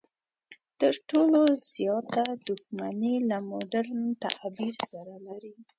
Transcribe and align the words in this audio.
تر 0.79 0.93
ټولو 1.09 1.41
زیاته 1.73 2.23
دښمني 2.47 3.15
له 3.29 3.37
مډرن 3.49 4.01
تعبیر 4.23 4.75
سره 4.91 5.15
لري. 5.27 5.55